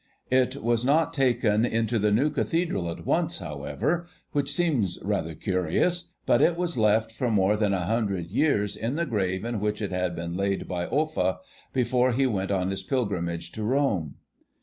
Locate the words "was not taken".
0.63-1.63